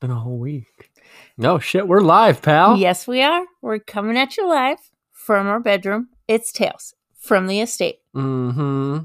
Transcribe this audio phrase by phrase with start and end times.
[0.00, 0.90] been a whole week.
[1.36, 2.76] No shit, we're live, pal.
[2.78, 3.44] Yes, we are.
[3.60, 4.78] We're coming at you live
[5.12, 6.08] from our bedroom.
[6.26, 7.98] It's Tales from the estate.
[8.16, 8.98] Mm-hmm.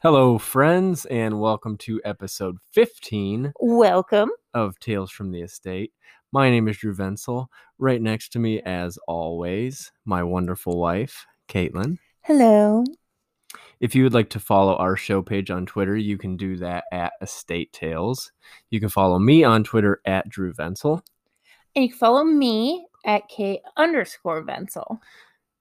[0.00, 4.30] Hello, friends, and welcome to episode 15 Welcome.
[4.54, 5.92] of Tales from the Estate.
[6.32, 7.48] My name is Drew Venzel.
[7.78, 11.98] Right next to me, as always, my wonderful wife, Caitlin.
[12.22, 12.84] Hello.
[13.80, 16.84] If you would like to follow our show page on Twitter, you can do that
[16.92, 18.32] at Estate Tales.
[18.70, 21.00] You can follow me on Twitter at Drew Venzel.
[21.76, 24.98] And you can follow me at K underscore Venzel.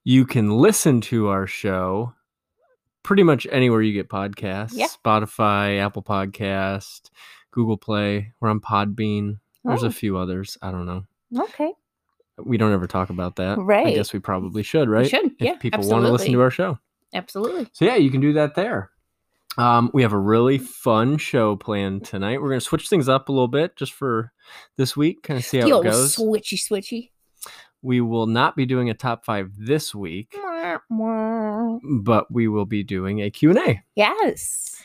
[0.03, 2.13] You can listen to our show
[3.03, 4.71] pretty much anywhere you get podcasts.
[4.73, 4.87] Yeah.
[4.87, 7.09] Spotify, Apple Podcast,
[7.51, 8.33] Google Play.
[8.39, 9.39] We're on Podbean.
[9.63, 9.87] There's Oh.
[9.87, 10.57] a few others.
[10.61, 11.05] I don't know.
[11.37, 11.73] Okay.
[12.43, 13.57] We don't ever talk about that.
[13.57, 13.87] Right.
[13.87, 15.09] I guess we probably should, right?
[15.09, 16.77] should, If yeah, people want to listen to our show.
[17.13, 17.67] Absolutely.
[17.73, 18.91] So yeah, you can do that there.
[19.57, 22.39] Um, we have a really fun show planned tonight.
[22.41, 24.31] We're gonna switch things up a little bit just for
[24.75, 26.15] this week, kind of see how The it goes.
[26.15, 27.09] switchy switchy.
[27.81, 30.35] we will not be doing a top five this week,
[31.83, 33.81] but we will be doing a Q&A.
[33.95, 34.75] Yes.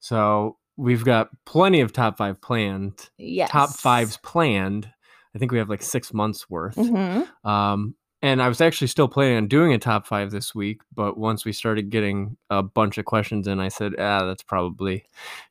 [0.00, 3.08] So we've got plenty of top five planned.
[3.16, 3.50] Yes.
[3.50, 4.90] Top fives planned.
[5.38, 6.74] I think we have like six months worth.
[6.74, 10.80] hmm Um, and I was actually still planning on doing a top five this week,
[10.92, 15.04] but once we started getting a bunch of questions in, I said, ah, that's probably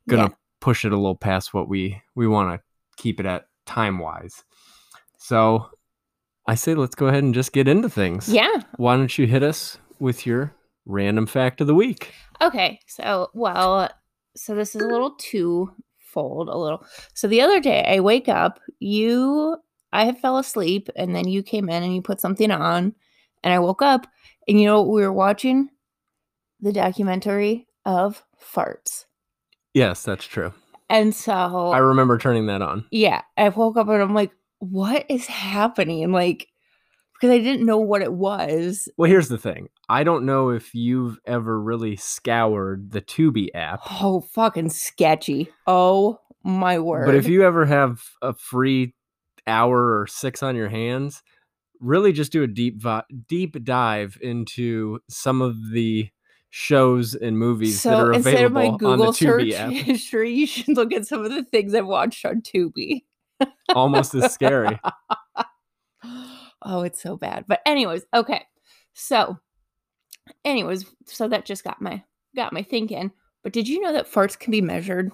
[0.06, 0.28] gonna Yeah.
[0.60, 2.62] push it a little past what we we want to
[3.02, 4.44] keep it at time wise.
[5.16, 5.70] So
[6.46, 8.28] I say let's go ahead and just get into things.
[8.28, 8.62] Yeah.
[8.76, 12.12] Why don't you hit us with your random fact of the week?
[12.42, 13.88] Okay, so well,
[14.36, 16.84] so this is a little two-fold, a little.
[17.14, 19.56] So the other day I wake up, you
[19.92, 22.94] I had fell asleep and then you came in and you put something on
[23.42, 24.06] and I woke up
[24.46, 25.68] and you know what we were watching?
[26.60, 29.04] The documentary of farts.
[29.74, 30.52] Yes, that's true.
[30.90, 32.86] And so I remember turning that on.
[32.90, 36.10] yeah, I woke up and I'm like, what is happening?
[36.12, 36.48] Like
[37.18, 38.88] because I didn't know what it was.
[38.96, 39.68] Well, here's the thing.
[39.88, 43.80] I don't know if you've ever really scoured the Tubi app.
[44.00, 45.50] Oh, fucking sketchy.
[45.66, 47.06] Oh my word.
[47.06, 48.94] But if you ever have a free
[49.48, 51.22] hour or six on your hands,
[51.80, 56.08] really just do a deep vi- deep dive into some of the
[56.50, 59.72] shows and movies that are instead of available my on the Google search Tubi app.
[59.72, 63.04] history, you should look at some of the things I've watched on Tubi.
[63.74, 64.78] Almost as scary.
[66.62, 67.44] oh, it's so bad.
[67.46, 68.44] But anyways, okay.
[68.94, 69.38] So,
[70.44, 72.02] anyways, so that just got my
[72.34, 73.12] got my thinking.
[73.42, 75.12] But did you know that farts can be measured?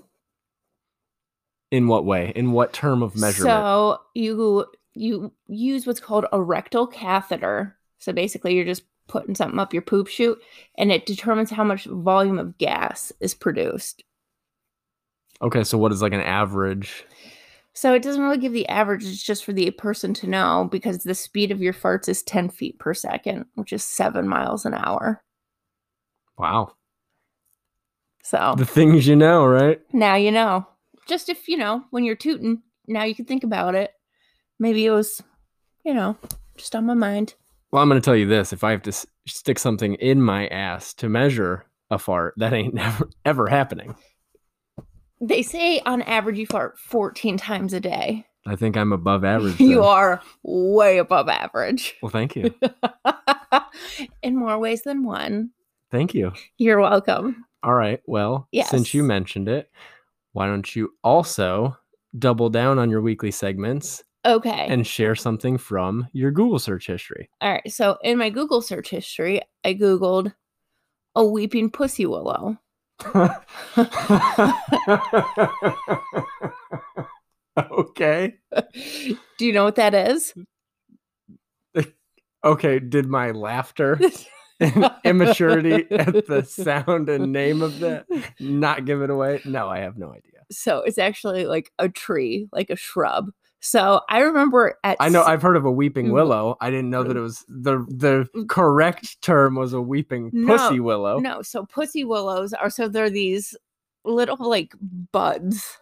[1.75, 2.33] In what way?
[2.37, 3.53] In what term of measurement?
[3.57, 7.77] So you you use what's called a rectal catheter.
[7.99, 10.39] So basically, you're just putting something up your poop chute,
[10.79, 14.05] and it determines how much volume of gas is produced.
[15.43, 17.05] okay, so what is like an average?
[17.73, 21.03] So it doesn't really give the average, it's just for the person to know because
[21.03, 24.75] the speed of your farts is 10 feet per second, which is seven miles an
[24.75, 25.25] hour.
[26.39, 26.75] Wow.
[28.23, 29.81] So The things you know, right?
[29.93, 30.69] now you know.
[31.07, 33.93] Just if, you know, when you're tooting, now you can think about it.
[34.59, 35.23] Maybe it was,
[35.85, 36.17] you know,
[36.57, 37.35] just on my mind.
[37.71, 38.53] Well, I'm going to tell you this.
[38.53, 42.53] If I have to s- stick something in my ass to measure a fart, that
[42.53, 43.95] ain't never ever happening.
[45.21, 48.27] They say on average you fart 14 times a day.
[48.47, 49.59] I think I'm above average.
[49.59, 49.85] You then.
[49.85, 52.55] are way above average Well, thank you.
[54.23, 55.51] in more ways than one.
[55.91, 56.33] Thank you.
[56.59, 57.45] You're welcome.
[57.63, 58.01] All right.
[58.07, 59.71] Well, since you mentioned it,
[60.35, 61.77] why don't you also
[62.19, 64.67] double down on your weekly segments Okay.
[64.69, 67.31] and share something from your Google search history?
[67.41, 67.73] All right.
[67.73, 70.35] So in my Google search history, I Googled
[71.15, 72.59] a weeping pussy willow.
[77.71, 78.35] okay.
[79.39, 80.35] Do you know what that is?
[82.45, 82.79] Okay.
[82.79, 83.99] Did my laughter
[84.65, 88.07] and immaturity at the sound and name of that
[88.41, 89.41] not give it away?
[89.45, 90.41] No, I have no idea.
[90.51, 93.31] so it's actually like a tree, like a shrub.
[93.61, 96.13] So I remember at I know I've heard of a weeping Mm.
[96.13, 96.57] willow.
[96.61, 100.81] I didn't know that it was the the correct term was a weeping No, pussy
[100.81, 101.19] willow.
[101.19, 101.41] no.
[101.41, 103.57] So pussy willows are so they're these
[104.05, 104.75] little like
[105.13, 105.79] buds.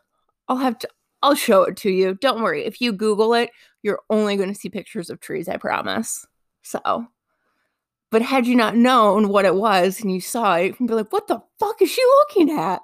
[0.48, 0.88] I'll have to.
[1.22, 2.14] I'll show it to you.
[2.14, 2.64] Don't worry.
[2.64, 3.50] If you Google it,
[3.82, 5.48] you're only going to see pictures of trees.
[5.48, 6.24] I promise.
[6.62, 7.06] So,
[8.12, 11.12] but had you not known what it was and you saw it, you'd be like,
[11.12, 12.80] "What the fuck is she looking at?"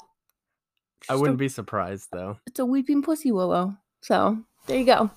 [1.08, 2.38] I wouldn't a- be surprised though.
[2.48, 3.76] It's a weeping pussy willow.
[4.00, 5.10] So there you go.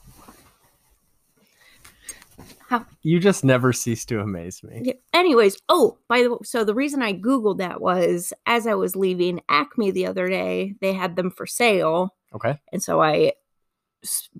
[2.67, 4.81] How- You just never cease to amaze me.
[4.85, 4.93] Yeah.
[5.13, 8.95] Anyways, oh, by the way, so the reason I Googled that was as I was
[8.95, 12.15] leaving Acme the other day, they had them for sale.
[12.33, 12.59] Okay.
[12.71, 13.33] And so I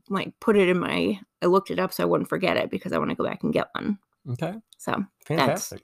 [0.09, 2.93] like put it in my, I looked it up so I wouldn't forget it because
[2.93, 3.99] I want to go back and get one.
[4.29, 4.53] Okay.
[4.77, 5.81] So, Fantastic.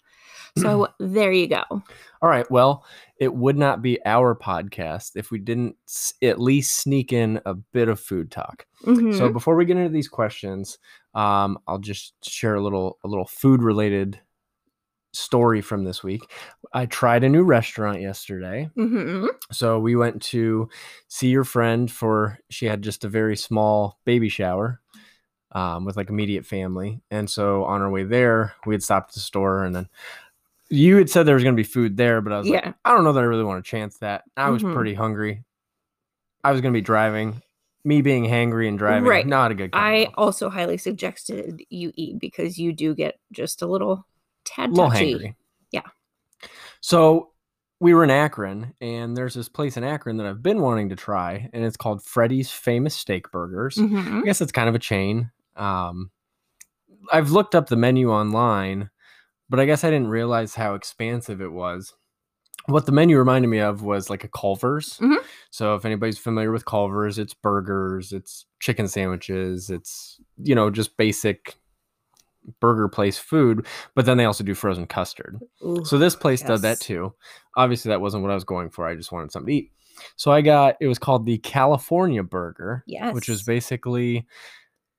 [0.57, 1.63] so there you go.
[1.69, 2.49] All right.
[2.49, 2.85] Well,
[3.19, 7.53] it would not be our podcast if we didn't s- at least sneak in a
[7.53, 8.65] bit of food talk.
[8.85, 9.33] So Mhm.
[9.33, 10.77] before we get into these questions,
[11.13, 14.19] um, I'll just share a little a little food related
[15.13, 16.21] story from this week.
[16.73, 18.69] I tried a new restaurant yesterday.
[18.77, 19.27] Mhm.
[19.51, 20.69] So we went to
[21.07, 24.79] see your friend for she had just a very small baby shower
[25.51, 27.01] um, with like immediate family.
[27.11, 29.87] And so on our way there, we had stopped at the store and then
[30.69, 32.91] you had said there was going to be food there, but I was like, I
[32.93, 34.23] don't know that I really want to chance that.
[34.35, 34.73] I was Mhm.
[34.73, 35.43] pretty hungry.
[36.43, 37.41] I was going to be driving.
[37.85, 39.25] Me being hangry and driving, Right.
[39.25, 43.65] not a good I also highly suggested you eat because you do get just a
[43.65, 44.05] little
[44.43, 45.35] tad little hangry.
[45.71, 45.83] Yeah.
[46.81, 47.31] So
[47.79, 50.95] we were in Akron, and there's this place in Akron that I've been wanting to
[50.97, 53.75] try, and it's called Freddy's Famous Steak Burgers.
[53.75, 54.21] Mhm.
[54.21, 55.31] I guess it's kind of a chain.
[55.57, 56.11] Um,
[57.11, 58.89] I've looked up the menu online,
[59.49, 61.93] but I guess I didn't realize how expansive it was.
[62.65, 64.97] What the menu reminded me of was like a Culver's.
[64.99, 65.17] Mhm.
[65.51, 70.97] So if anybody's familiar with Culver's, it's burgers, it's chicken sandwiches, it's you know just
[70.97, 71.55] basic
[72.59, 73.65] burger place food.
[73.95, 75.39] But then they also do frozen custard.
[75.65, 77.13] Ooh, So this place does that too.
[77.55, 78.85] Obviously, that wasn't what I was going for.
[78.87, 79.71] I just wanted something to eat.
[80.15, 82.83] So I got it was called the California Burger,
[83.13, 84.25] which was basically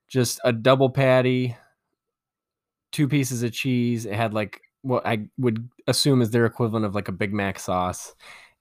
[0.09, 1.57] just a double patty,
[2.93, 4.07] two pieces of cheese.
[4.07, 7.59] It had like what I would assume is their equivalent of like a Big Mac
[7.59, 8.15] sauce,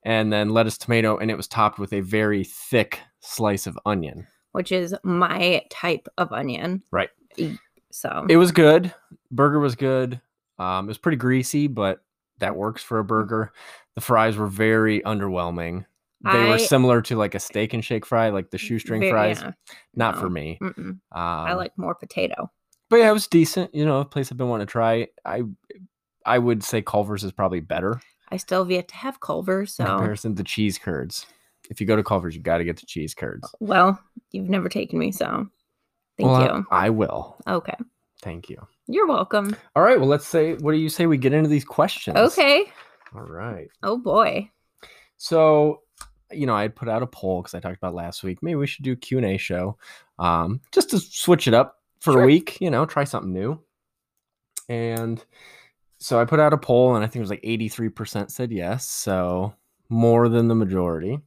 [0.03, 4.27] and then lettuce, tomato, and it was topped with a very thick slice of onion.
[4.53, 6.81] which is my type of onion.
[6.91, 7.09] Right.
[7.91, 8.93] So It was good.
[9.31, 10.19] Burger was good.
[10.59, 12.03] Um, it was pretty greasy, but
[12.39, 13.51] that works for a burger.
[13.95, 15.85] The fries were very underwhelming.
[16.21, 19.41] They were similar to like a steak and shake fry, like the shoestring Very- fries.
[19.41, 19.51] yeah,
[19.95, 20.57] Not for me.
[20.61, 22.49] Um, I like more potato.
[22.89, 23.73] but yeah, it was decent.
[23.75, 25.07] You know, a place I've been wanting to try.
[25.25, 25.43] I
[26.25, 29.85] I would say Culver's is probably better I still have yet to have Culver's, in
[29.85, 31.25] so comparison to cheese curds.
[31.69, 33.49] If you go to Culver's, you got to get the cheese curds.
[33.61, 33.97] well,
[34.31, 35.47] you've never taken me, so
[36.17, 36.65] thank Well, I- you.
[36.71, 37.37] I will.
[37.47, 37.75] Okay,
[38.21, 38.57] Thank you.
[38.87, 39.55] you're welcome.
[39.75, 39.99] All right.
[39.99, 40.55] Well, let's say.
[40.55, 42.17] What do you say we get into these questions?
[42.17, 42.65] Okay.
[43.15, 43.67] All right.
[43.83, 44.49] Oh boy.
[45.17, 45.81] So,
[46.31, 48.41] you know, I had put out a poll because I talked about last week.
[48.41, 49.77] Maybe we should do Q and A show,
[50.19, 52.23] um, just to switch it up for Sure.
[52.23, 52.57] a week.
[52.61, 53.59] You know, try something new.
[54.69, 55.23] And
[55.99, 58.31] so I put out a poll, and I think it was like eighty three percent
[58.31, 59.53] said yes, so
[59.89, 61.19] more than the majority.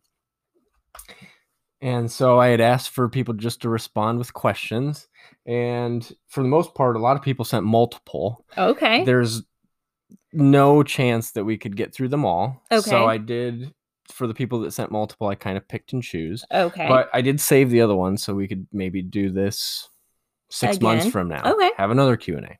[1.82, 5.08] And so I had asked for people just to respond with questions,
[5.46, 9.02] and for the most part, a lot of people sent multiple Okay.
[9.04, 9.42] there's
[10.32, 12.62] no chance that we could get through them all.
[12.70, 12.82] Okay.
[12.90, 13.72] So I did
[14.10, 16.44] for the people that sent multiple, I kind of picked and choose.
[16.52, 16.88] okay.
[16.88, 19.88] But I did save the other one so we could maybe do this
[20.50, 21.42] six months from now.
[21.44, 21.70] Okay.
[21.76, 22.58] Have another Q&A.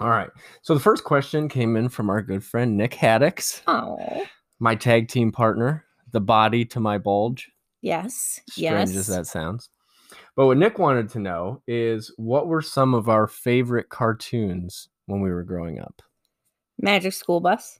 [0.00, 0.30] All right.
[0.62, 4.24] So the first question came in from our good friend Nick Haddix, oh
[4.58, 7.50] my tag team partner, the body to my bulge.
[7.82, 8.40] yes.
[8.56, 8.90] Yes.
[8.90, 8.96] Strange yes.
[8.96, 9.68] as that sounds.
[10.36, 15.20] But what Nick wanted to know is what were some of our favorite cartoons when
[15.20, 16.02] we were growing up?
[16.78, 17.78] Magic School Bus.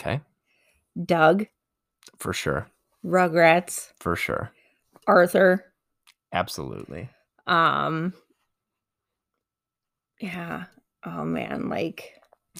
[0.00, 0.20] Okay.
[1.04, 1.46] Doug.
[2.18, 2.68] For sure.
[3.04, 3.92] Rugrats.
[4.00, 4.50] For sure.
[5.06, 5.64] Arthur.
[6.32, 7.08] Absolutely.
[7.46, 8.12] Um.
[10.20, 10.64] Yeah.
[11.04, 12.12] Oh man, like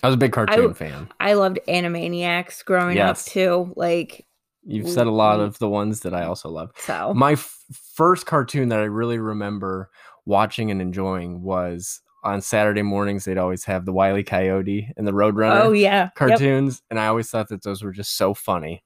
[0.03, 1.09] I was a big cartoon w- fan.
[1.19, 3.27] I loved Animaniacs growing Yes.
[3.27, 3.73] up too.
[3.77, 4.27] Like
[4.69, 6.73] You've said a lot of the ones that I also love.
[6.77, 7.15] so.
[7.15, 7.57] My f-
[7.95, 9.91] first cartoon that I really remember
[10.27, 13.25] watching and enjoying was on Saturday mornings.
[13.25, 14.25] They'd always have the Wile E.
[14.25, 16.05] Coyote and the Roadrunner oh yeah.
[16.05, 16.15] Yep.
[16.17, 18.83] cartoons, and I always thought that those were just so funny.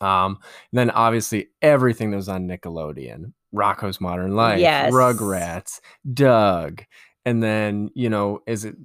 [0.00, 0.38] Um,
[0.72, 4.92] and then obviously everything that was on Nickelodeon, Rocko's Modern Life, Yes.
[4.92, 5.80] Rugrats,
[6.12, 6.84] Doug,
[7.24, 8.76] and then you know as it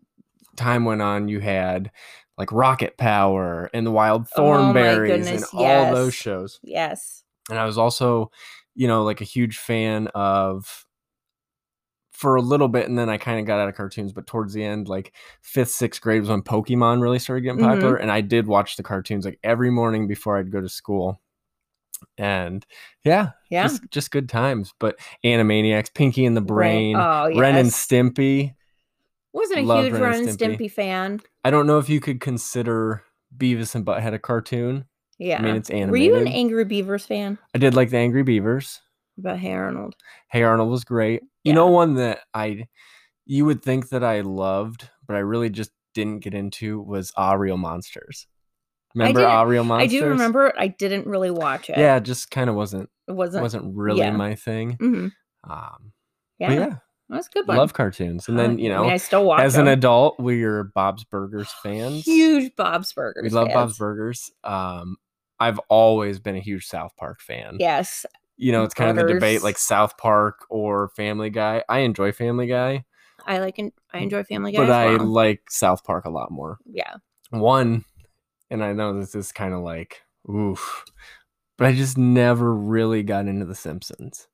[0.55, 1.91] time went on, you had
[2.38, 6.60] like Rocket Power and the Wild Oh Thornberries and goodness, all those shows.
[6.63, 7.24] Yes.
[7.50, 8.32] And I was also,
[8.75, 10.86] you know, like a huge fan of
[12.13, 14.13] for a little bit, and then I kind of got out of cartoons.
[14.13, 17.67] But towards the end, like fifth, sixth grade was when Pokemon really started getting Mhm.
[17.74, 21.20] popular, and I did watch the cartoons like every morning before I'd go to school.
[22.17, 22.65] And
[23.03, 23.63] yeah, Yeah.
[23.63, 24.74] just just good times.
[24.79, 27.39] But Animaniacs, Pinky and the Brain, Oh yes.
[27.39, 28.53] Ren and Stimpy.
[29.32, 30.58] Wasn't a loved huge Ren and Stimpy.
[30.58, 31.22] Stimpy fan.
[31.43, 33.03] I don't know if you could consider
[33.36, 34.86] Beavis and Butthead a cartoon.
[35.17, 35.39] Yeah.
[35.39, 35.91] I mean, it's animated.
[35.91, 37.38] Were you an Angry Beavers fan?
[37.55, 38.82] I did like the Angry Beavers.
[39.17, 39.96] About Hey Arnold.
[40.32, 41.22] Hey Arnold was great.
[41.43, 42.65] You know one that I
[43.25, 47.34] you would think that I loved, but I really just didn't get into was Ah
[47.34, 48.27] Real Monsters.
[48.96, 50.55] Remember Ah Real I do remember it.
[50.58, 51.77] I didn't really watch it.
[51.77, 53.41] Yeah, it just kind of wasn't It wasn't.
[53.43, 54.12] wasn't really yeah.
[54.12, 54.74] my thing.
[54.79, 55.08] hmm
[55.50, 55.93] Um,
[56.39, 56.51] Yeah.
[56.51, 56.70] yeah,
[57.10, 57.58] That was a good one.
[57.58, 60.63] love cartoons, and then you I know, mean, I still watch as an adult, we're
[60.63, 62.03] Bob's Burgers fans.
[62.05, 63.24] huge Bob's Burgers.
[63.24, 63.77] we love Bob's.
[63.77, 64.32] Burgers.
[64.43, 64.98] Um,
[65.39, 67.58] I've always been a huge South Park fan.
[67.60, 68.05] Yes.
[68.37, 71.63] You know, it's kind of the debate like South Park or Family Guy.
[71.69, 72.85] I enjoy Family Guy,
[73.25, 74.57] I like and I enjoy Family Guy.
[74.57, 76.57] but I like South Park a lot more.
[76.65, 76.95] yeah.
[77.31, 77.85] One,
[78.51, 80.85] and I know this is kind of like oof,
[81.57, 84.27] but I just never really got into The Simpsons.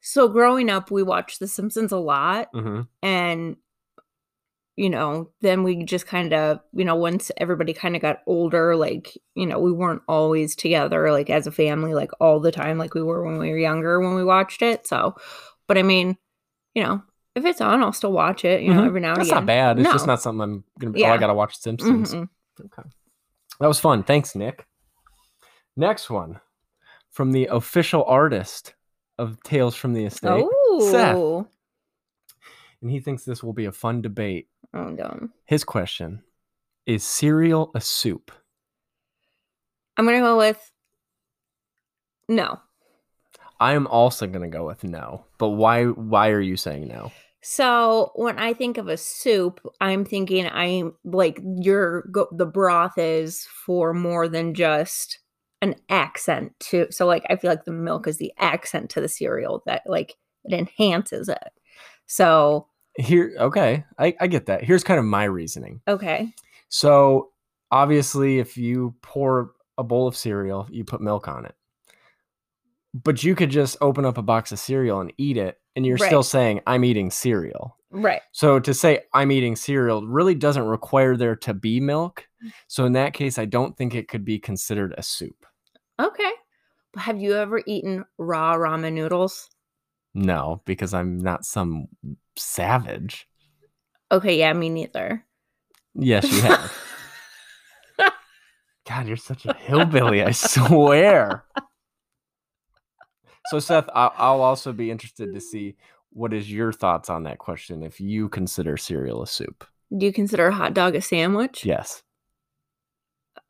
[0.00, 2.82] So growing up, we watched The Simpsons a lot, Mm-hmm.
[3.02, 3.56] and
[4.76, 8.76] you know, then we just kind of, you know, once everybody kind of got older,
[8.76, 12.78] like you know, we weren't always together, like as a family, like all the time,
[12.78, 14.86] like we were when we were younger when we watched it.
[14.86, 15.16] So,
[15.66, 16.16] but I mean,
[16.74, 17.02] you know,
[17.34, 18.62] if it's on, I'll still watch it.
[18.62, 18.86] You know, Mhm.
[18.86, 19.36] every now and That's again.
[19.42, 19.78] not bad.
[19.78, 21.04] It's just not something I'm gonna be.
[21.04, 22.14] Oh, I gotta watch Simpsons.
[22.14, 22.28] Mhm.
[22.64, 22.88] Okay.
[23.60, 24.02] That was fun.
[24.02, 24.66] Thanks, Nick.
[25.76, 26.40] Next one
[27.10, 28.74] from the official artist
[29.18, 30.44] of Tales from the Estate.
[30.80, 31.16] Seth.
[31.16, 31.46] Oh,
[32.82, 34.48] And he thinks this will be a fun debate.
[34.74, 35.32] Oh, dumb.
[35.44, 36.22] His question
[36.86, 38.30] is cereal a soup?
[39.96, 40.72] I'm gonna go with
[42.28, 42.60] no.
[43.58, 45.24] I am also gonna go with no.
[45.38, 47.12] But why why are you saying no?
[47.42, 52.98] So when I think of a soup, I'm thinking I'm like your go- the broth
[52.98, 55.18] is for more than just
[55.62, 56.86] an accent to.
[56.90, 60.16] So like I feel like the milk is the accent to the cereal that like
[60.44, 61.52] it enhances it.
[62.06, 62.66] So
[63.00, 64.62] Here okay, I, I get that.
[64.64, 65.80] Here's kind of my reasoning.
[65.88, 66.32] okay,
[66.68, 67.30] So
[67.70, 71.54] obviously if you pour a bowl of cereal, you put milk on it.
[72.92, 75.96] But you could just open up a box of cereal and eat it, and you're
[75.98, 77.76] still saying, I'm eating cereal.
[77.90, 78.20] right.
[78.32, 82.26] So to say I'm eating cereal really doesn't require there to be milk.
[82.44, 82.52] Mm.
[82.66, 85.46] So in that case, I don't think it could be considered a soup.
[86.00, 86.30] Okay.
[86.96, 89.48] Have you ever eaten raw ramen noodles?
[90.14, 91.88] No, because I'm not some
[92.36, 93.28] savage.
[94.10, 95.24] Okay, yeah, me neither.
[95.94, 96.72] Yes, you have.
[98.88, 101.44] God, you're such a hillbilly, I swear.
[103.46, 105.76] So, Seth, I'll, I'll also be interested to see
[106.10, 109.64] what is your thoughts on that question if you consider cereal a soup.
[109.96, 111.64] Do you consider a hot dog a sandwich?
[111.64, 112.02] Yes.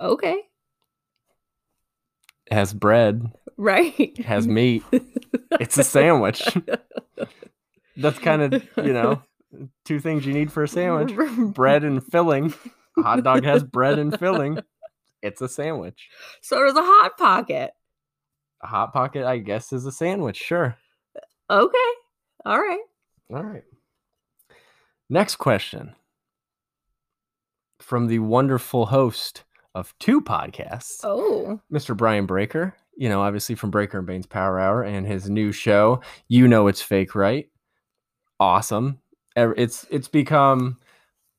[0.01, 0.43] Okay.
[2.51, 4.17] Has bread, Right.
[4.25, 4.83] has meat.
[5.61, 6.43] It's a sandwich.
[7.97, 9.23] That's kind of, you know,
[9.85, 11.13] two things you need for a sandwich
[11.55, 12.53] bread and filling.
[12.99, 14.59] A hot dog has bread and filling.
[15.23, 16.09] It's a sandwich.
[16.41, 17.71] So does a hot pocket.
[18.63, 20.37] A hot pocket, I guess, is a sandwich.
[20.39, 20.77] Sure.
[21.49, 21.79] Okay.
[22.45, 22.81] All right.
[23.33, 23.65] All right.
[25.09, 25.95] Next question
[27.81, 31.61] from the wonderful host of two podcasts, Oh.
[31.73, 31.97] Mr.
[31.97, 32.75] Brian Breaker.
[32.97, 36.67] You know, obviously from Breaker and Baines Power Hour and his new show, You Know
[36.67, 37.49] It's Fake, right?
[38.39, 38.99] Awesome.
[39.37, 40.79] It's it's become.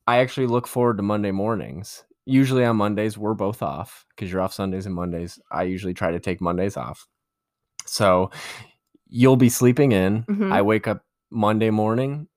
[0.06, 2.04] I actually look forward to Monday mornings.
[2.26, 5.38] Usually on Mondays we're both off because you're off Sundays and Mondays.
[5.50, 7.06] I usually try to take Mondays off.
[7.86, 8.30] So
[9.08, 10.24] you'll be sleeping in.
[10.24, 10.52] Mhm.
[10.52, 12.28] I wake up Monday morning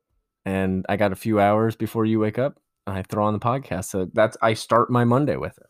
[0.45, 3.39] and I got a few hours before you wake up and I throw on the
[3.39, 3.85] podcast.
[3.85, 5.67] So that's I start my Monday with it.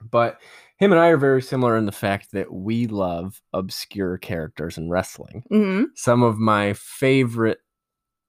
[0.00, 0.40] But
[0.76, 4.88] him and I are very similar in the fact that we love obscure characters in
[4.90, 5.44] wrestling.
[5.50, 7.58] hmm Some of my favorite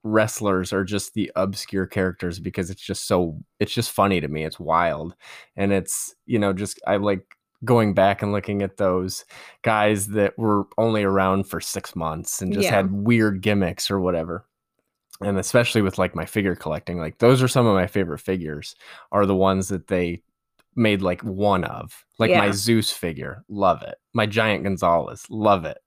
[0.03, 4.43] wrestlers are just the obscure characters because it's just so it's just funny to me.
[4.43, 5.15] It's wild.
[5.55, 9.23] And it's, you know, just I like going back and looking at those
[9.61, 12.77] guys that were only around for 6 months and just Yeah.
[12.77, 14.45] had weird gimmicks or whatever.
[15.21, 18.75] And especially with like my figure collecting, like those are some of my favorite figures
[19.11, 20.23] are the ones that they
[20.75, 22.05] made like one of.
[22.19, 23.95] Like my Zeus figure, love it.
[24.13, 25.77] My Giant Gonzalez, love it.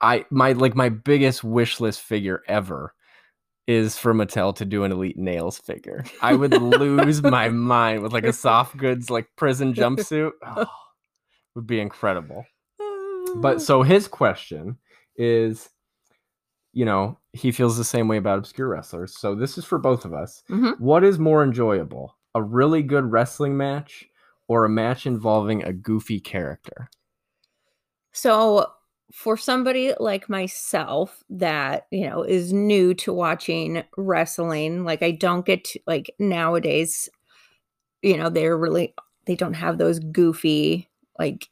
[0.00, 2.94] I my like my biggest wish list figure ever
[3.66, 6.04] is for Mattel to do an Elite Nailz figure.
[6.22, 10.32] I would lose my mind with like a soft goods like prison jumpsuit.
[10.46, 10.66] Oh,
[11.54, 12.44] would be incredible.
[13.36, 14.78] But so his question
[15.16, 15.68] is,
[16.72, 19.18] you know, he feels the same way about obscure wrestlers.
[19.18, 20.42] So this is for both of us.
[20.48, 20.78] Mhm.
[20.80, 24.06] What is more enjoyable, a really good wrestling match
[24.48, 26.88] or a match involving a goofy character?
[28.12, 28.66] So
[29.12, 35.44] for somebody like myself that, you know, is new to watching wrestling, like I don't
[35.46, 37.08] get to like nowadays,
[38.02, 38.94] you know, they're really
[39.26, 41.48] they don't have those goofy like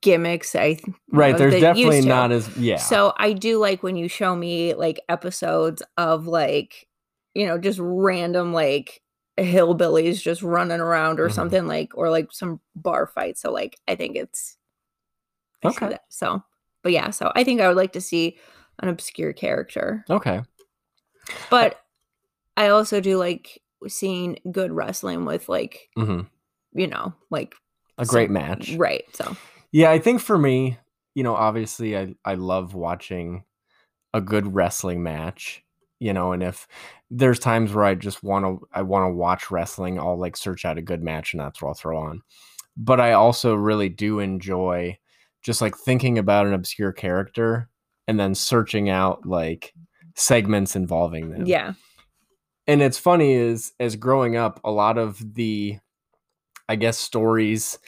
[0.00, 0.54] gimmicks.
[0.54, 1.32] I th- Right.
[1.32, 2.78] know, There's definitely not as yeah.
[2.78, 6.86] So I do like when you show me like episodes of like
[7.34, 9.00] you know, just random like
[9.44, 11.32] hillbillies just running around or Mhm.
[11.32, 13.38] something like, or like some bar fight.
[13.38, 14.56] So like, I think it's
[15.62, 15.98] I Okay.
[16.08, 16.42] So,
[16.82, 18.38] but yeah, so I think I would like to see
[18.78, 20.42] an obscure character, Okay.
[21.50, 21.80] but
[22.56, 26.22] I also do like seeing good wrestling with like hmm
[26.72, 27.54] you know like
[27.98, 28.74] A great some- match.
[28.76, 29.04] right?
[29.14, 29.36] So
[29.72, 30.78] Yeah, I think for me,
[31.14, 33.44] you know, obviously I I love watching
[34.14, 35.62] a good wrestling match,
[36.00, 36.66] you know, and if
[37.10, 40.64] there's times where I just want to I want to watch wrestling, I'll like search
[40.64, 42.22] out a good match and that's what I'll throw on.
[42.76, 44.98] But I also really do enjoy
[45.42, 47.68] just like thinking about an obscure character
[48.08, 49.72] and then searching out like
[50.16, 51.46] segments involving them.
[51.46, 51.74] yeah,
[52.70, 55.78] and it's funny is as growing up a lot of the
[56.68, 57.78] i guess stories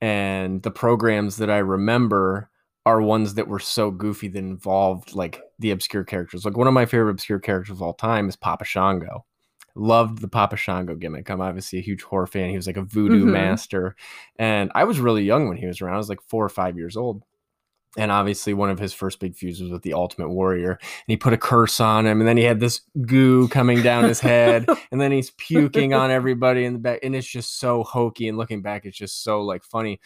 [0.00, 2.50] and the programs that i remember
[2.86, 6.44] are ones that were so goofy that involved like the obscure characters.
[6.46, 9.26] Like one of my favorite obscure characters of all time is papa shango.
[9.74, 11.28] Loved the papa shango gimmick.
[11.28, 12.48] I'm obviously a huge horror fan.
[12.48, 13.32] He was like a voodoo Mhm.
[13.32, 13.96] master.
[14.38, 15.94] And i was really young when he was around.
[15.94, 17.22] I was like four or five years old.
[17.98, 20.72] And obviously one of his first big feuds was with the ultimate warrior.
[20.72, 22.20] And he put a curse on him.
[22.20, 24.66] And then he had this goo coming down his head.
[24.92, 27.00] And then he's puking on everybody in the back.
[27.02, 28.28] And it's just so hokey.
[28.28, 29.98] And looking back it's just so like funny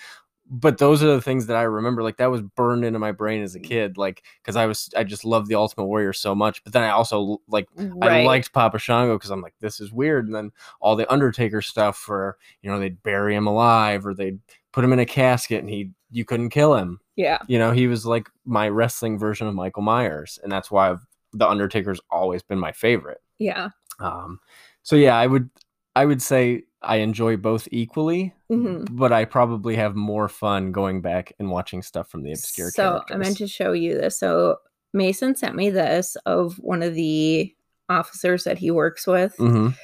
[0.53, 3.43] but those are the things that i remember like that was burned into my brain
[3.43, 6.63] as a kid like because i was i just loved the ultimate warrior so much
[6.65, 7.69] but then i also like
[8.03, 11.63] i liked papa shango because i'm like this is weird and then all the undertaker
[11.63, 14.41] stuff where you know they'd bury him alive or they'd
[14.73, 17.01] put him in a casket and he you couldn't kill him.
[17.17, 20.91] Yeah, you know, he was like my wrestling version of Michael Myers, and that's why
[20.91, 23.21] I've, the Undertaker's always been my favorite.
[23.39, 23.69] yeah,
[24.01, 24.41] Um,
[24.83, 25.51] so yeah, I would
[25.95, 28.89] I would say I enjoy both equally, Mhm.
[28.97, 32.83] but I probably have more fun going back and watching stuff from the obscure So
[32.93, 33.15] characters.
[33.15, 34.19] I meant to show you this.
[34.19, 34.57] So
[34.95, 37.55] Mason sent me this of one of the
[37.89, 39.75] officers that he works with, Mhm.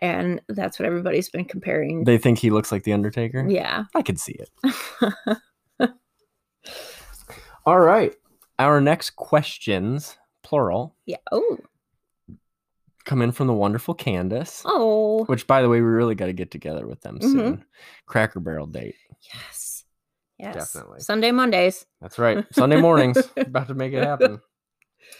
[0.00, 2.04] and that's what everybody's been comparing.
[2.04, 3.46] They think he looks like the Undertaker.
[3.48, 3.84] yeah.
[3.94, 4.50] I could see it.
[7.66, 8.14] All right,
[8.58, 11.18] our next questions, plural, yeah.
[11.30, 11.58] Oh.
[13.08, 14.62] Come in from the wonderful Candace.
[14.64, 15.24] Oh.
[15.24, 17.22] Which, by the way, we really got to get together with them Mhm.
[17.32, 17.64] soon.
[18.06, 18.94] Cracker Barrel date.
[19.34, 19.84] Yes.
[20.38, 20.54] Yes.
[20.72, 21.00] Definitely.
[21.00, 21.86] Sunday Mondays.
[22.00, 22.44] That's right.
[22.52, 23.18] Sunday mornings.
[23.36, 24.40] about to make it happen.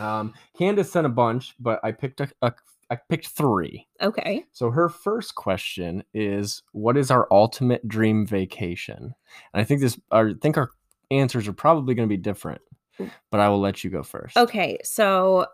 [0.00, 2.52] Um, Candace sent a bunch, but I picked a, a
[2.90, 3.86] I picked three.
[4.02, 4.44] Okay.
[4.52, 9.14] So her first question is, "What is our ultimate dream vacation?"
[9.54, 10.70] And I think this, I think our
[11.10, 12.60] answers are probably going to be different,
[13.30, 14.36] but I will let you go first.
[14.36, 14.78] Okay.
[14.84, 15.46] So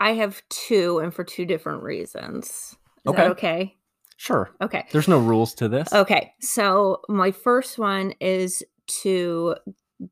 [0.00, 2.46] I have two and for two different reasons.
[2.46, 2.76] Is
[3.08, 3.16] Okay.
[3.22, 3.76] that okay?
[4.16, 4.50] Sure.
[4.60, 4.84] Okay.
[4.90, 5.92] There's no rules to this.
[5.92, 6.32] Okay.
[6.40, 8.62] So my first one is
[9.02, 9.54] to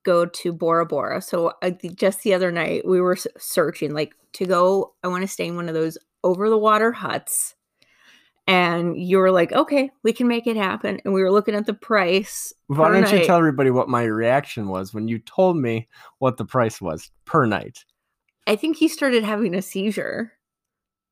[0.04, 1.20] go to Bora Bora.
[1.20, 4.94] So uh, I, just the other night we were searching like to go.
[5.02, 7.54] I want to stay in one of those over the water huts.
[8.48, 11.00] And you were like, okay, we can make it happen.
[11.04, 12.52] And we were looking at the price.
[12.68, 16.44] Why don't you tell everybody what my reaction was when you told me what the
[16.44, 17.84] price was per night?
[18.46, 20.32] I think he started having a seizure.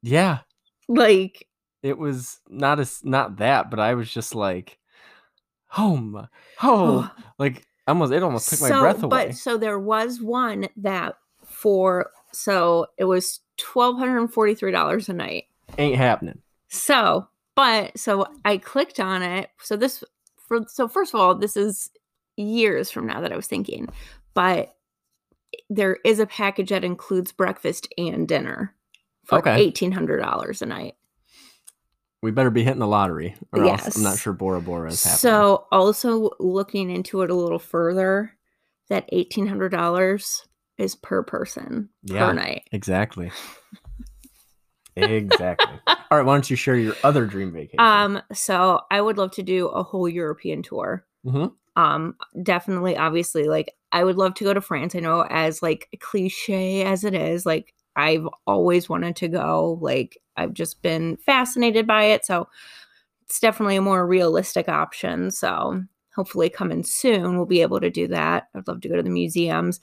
[0.03, 0.40] Yeah,
[0.88, 1.49] Like,
[1.83, 4.79] it was not as not that, but I was just like,
[5.68, 6.29] home,
[6.62, 9.27] oh, like almost it almost took my breath away.
[9.27, 14.73] But so there was one that for so it was twelve hundred and forty three
[14.73, 15.44] dollars a night.
[15.79, 16.40] Ain't happening.
[16.68, 19.51] So, but so I clicked on it.
[19.61, 20.03] So this
[20.38, 21.90] for so first of all, this is
[22.37, 23.88] years from now that I was thinking,
[24.35, 24.75] but
[25.75, 28.75] there is a package that includes breakfast and dinner
[29.25, 29.57] for Okay.
[29.61, 30.95] eighteen hundred dollars a night.
[32.23, 35.19] We better be hitting the lottery, or else I'm not sure Bora Bora is happening.
[35.19, 38.33] So also looking into it a little further,
[38.89, 40.47] that eighteen hundred dollars
[40.79, 42.27] is per person Yeah.
[42.27, 42.65] per night.
[42.73, 43.31] exactly,
[44.97, 45.79] exactly.
[45.87, 47.81] All right, why don't you share your other dream vacation?
[47.81, 51.05] Um, so I would love to do a whole European tour.
[51.27, 51.53] Mhm.
[51.77, 54.97] Um, definitely, obviously, like I would love to go to France.
[54.97, 59.79] I know as like cliche as it is, like I've always wanted to go.
[59.81, 62.27] Like I've just been fascinated by it.
[62.27, 62.49] So
[63.23, 65.31] it's definitely a more realistic option.
[65.31, 68.49] So hopefully coming soon we'll be able to do that.
[68.57, 69.79] I'd love to go to the museums.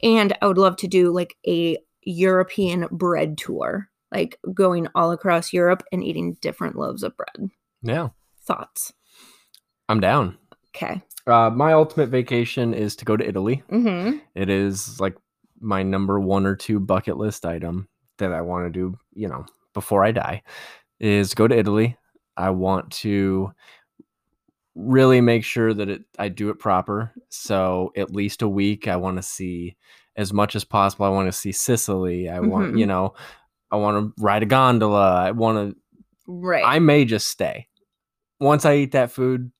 [0.00, 5.52] And I would love to do like a European bread tour, like going all across
[5.52, 7.50] Europe and eating different loaves of bread.
[7.82, 8.10] yeah,
[8.44, 8.92] Thoughts?
[9.88, 10.38] I'm down.
[10.68, 11.02] Okay.
[11.26, 13.62] Uh, my ultimate vacation is to go to Italy.
[13.70, 14.18] Mm-hmm.
[14.34, 15.16] It is like
[15.60, 19.44] my number one or two bucket list item that I want to do, you know,
[19.74, 20.42] before I die
[21.00, 21.96] is go to Italy.
[22.36, 23.52] I want to
[24.74, 27.12] really make sure that it I do it proper.
[27.30, 29.76] So at least a week I want to see
[30.16, 31.06] as much as possible.
[31.06, 32.28] I want to see Sicily.
[32.28, 32.78] I want, Mhm.
[32.78, 33.14] you know,
[33.70, 35.16] I I want to ride a gondola.
[35.24, 35.76] I want to.
[36.28, 36.62] Right.
[36.64, 37.66] I may just stay.
[38.38, 39.50] Once I eat that food,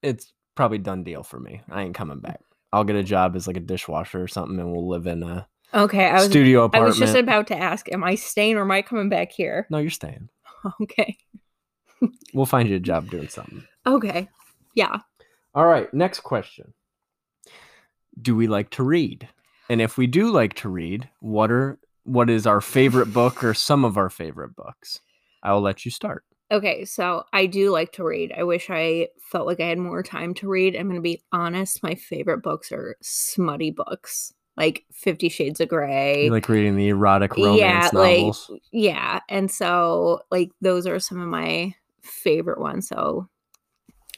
[0.00, 1.60] it's probably done deal for me.
[1.70, 2.40] I ain't coming back.
[2.72, 5.46] I'll get a job as like a dishwasher or something, and we'll live in a
[5.72, 6.06] okay.
[6.06, 8.82] I was studio I was just about to ask, am I staying or am I
[8.82, 9.66] coming back here?
[9.70, 10.28] no, you're staying.
[10.82, 11.16] Okay.
[12.34, 13.64] We'll find you a job doing something.
[13.86, 14.28] Okay.
[14.74, 14.98] Yeah.
[15.54, 16.74] All right, next question.
[18.20, 19.28] Do we like to read?
[19.70, 23.54] And if we do like to read, what are what is our favorite book or
[23.54, 25.00] some of our favorite books?
[25.42, 26.24] I will let you start.
[26.50, 28.32] Okay, so I do like to read.
[28.36, 30.76] I wish I felt like I had more time to read.
[30.76, 35.68] I'm going to be honest, my favorite books are smutty books, like 50 Shades of
[35.68, 36.26] Grey.
[36.26, 38.50] You like reading the erotic romance yeah, like novels?
[38.70, 42.88] yeah, and so like those are some of my favorite ones.
[42.88, 43.28] So,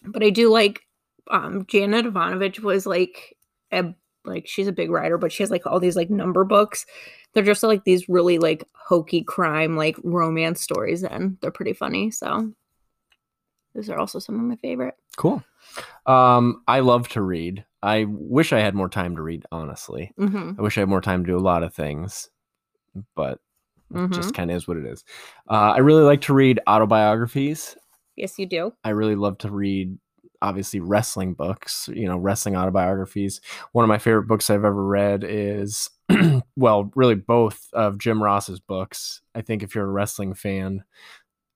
[0.04, 0.82] but I do like
[1.30, 3.38] um Janet Evanovich was like
[3.72, 3.94] a
[4.28, 6.86] like she's a big writer, but she has like all these like number books.
[7.32, 12.10] They're just like these really like hokey crime like romance stories, and they're pretty funny.
[12.10, 12.52] So
[13.74, 14.94] those are also some of my favorite.
[15.16, 15.42] Cool.
[16.06, 17.64] Um, I love to read.
[17.82, 20.12] I wish I had more time to read, honestly.
[20.16, 22.28] hmm I wish I had more time to do a lot of things,
[23.14, 23.38] but
[23.94, 25.04] it just kind of is what it is.
[25.48, 27.76] Uh, I really like to read autobiographies.
[28.16, 28.72] Yes, you do.
[28.82, 29.96] I really love to read,
[30.42, 33.40] obviously, wrestling books, you know, wrestling autobiographies.
[33.72, 35.90] One of my favorite books I've ever read is,
[36.56, 39.20] well, really both of Jim Ross's books.
[39.34, 40.84] I think if you're a wrestling fan,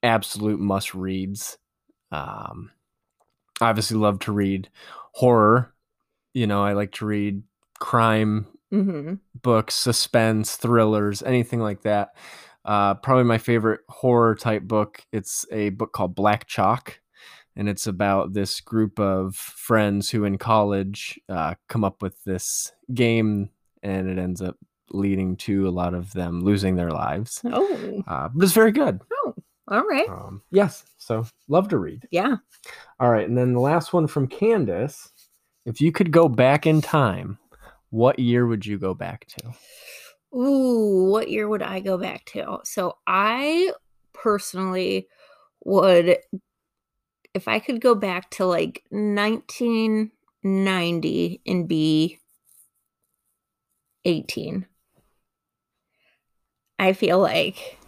[0.03, 1.59] absolute must reads.
[2.11, 2.71] Um,
[3.61, 4.68] I obviously love to read
[5.14, 5.75] horror.
[6.35, 7.42] You know, I like to read
[7.79, 12.11] crime hmm books, suspense, thrillers, anything like that.
[12.64, 15.05] Uh, probably my favorite horror type book.
[15.12, 17.01] It's a book called Black Chalk,
[17.57, 22.73] and it's about this group of friends who, in college, uh, come up with this
[22.95, 23.51] game,
[23.83, 24.57] and it ends up
[24.91, 27.41] leading to a lot of them losing their lives.
[27.45, 29.01] Oh, Uh, but it's very good.
[29.12, 29.35] Oh,
[29.69, 30.09] all right.
[30.09, 32.07] Um, yes, so love to read.
[32.11, 32.37] Yeah.
[33.01, 35.11] All right, and then the last one from Candace.
[35.65, 37.38] If you could go back in time,
[37.91, 39.53] what year would you go back to?
[40.37, 42.59] Ooh, what year would I go back to?
[42.65, 43.73] So I
[44.12, 45.07] personally
[45.65, 46.17] would,
[47.35, 52.18] if I could go back to like 1990 and be
[54.05, 54.66] 18,
[56.79, 57.79] I feel like,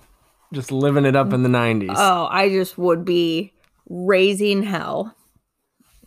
[0.52, 1.94] Just living it up in the 90s.
[1.96, 3.52] oh, I just would be
[3.88, 5.14] raising hell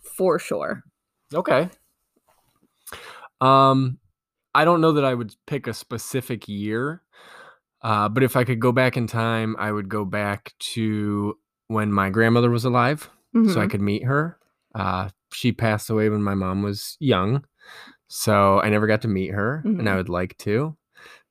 [0.02, 0.82] for sure.
[1.32, 1.68] Okay.
[3.40, 3.98] Um,
[4.54, 7.02] I don't know that I would pick a specific year,
[7.82, 11.92] uh, but if I could go back in time, I would go back to when
[11.92, 13.10] my grandmother was alive,
[13.46, 13.70] so I Mhm.
[13.70, 14.38] could meet her.
[14.74, 17.44] Uh, she passed away when my mom was young,
[18.08, 19.96] so I never got to meet her, and I Mhm.
[19.96, 20.76] would like to,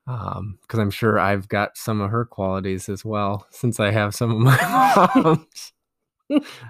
[0.06, 4.32] because I'm sure I've got some of her qualities as well, since I have some
[4.32, 5.74] of my mom's.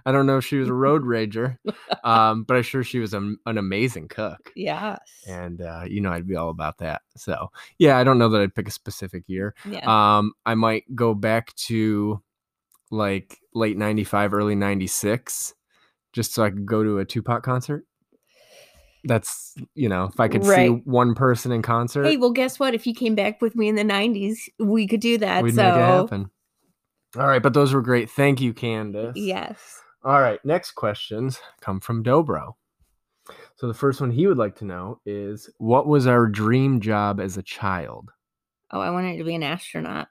[0.06, 1.58] I don't know if she was a road rager,
[2.04, 4.52] um, but I'm sure she was an, an amazing cook.
[4.56, 5.00] yes.
[5.28, 7.02] And uh, you know, I'd be all about that.
[7.18, 9.56] So yeah, I don't know that I'd pick a specific year.
[9.66, 10.18] yeah.
[10.18, 12.22] Um, I might go back to
[12.92, 15.54] like late '95, early '96,
[16.14, 17.86] just so I could go to a Tupac concert.
[19.04, 22.74] That's you know, if I could see one person in concert, hey, well, guess what?
[22.74, 25.44] If you came back with me in the 90s, we could do that.
[25.44, 26.32] we'd so, make it happen.
[27.16, 28.10] All right, but those were great.
[28.10, 29.16] Thank you, Candace.
[29.16, 29.82] yes.
[30.04, 32.54] All right, next questions come from Dobro.
[33.56, 37.20] So the first one he would like to know is what was our dream job
[37.20, 38.12] as a child?
[38.72, 40.10] Oh, I wanted to be an astronaut.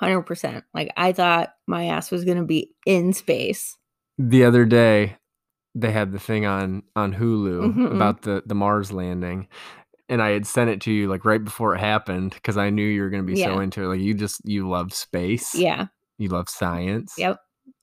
[0.00, 0.62] 100%.
[0.74, 3.76] Like, I thought my ass was going to be in space.
[4.18, 5.16] The other day
[5.74, 7.94] they had the thing on on Hulu Mhm.
[7.94, 9.46] about the the Mars landing
[10.08, 12.84] and I had sent it to you like right before it happened cuz I knew
[12.84, 15.54] you were going to be so into it like you just you love space.
[15.54, 15.86] Yeah.
[16.18, 17.14] You love science.
[17.16, 17.38] Yep.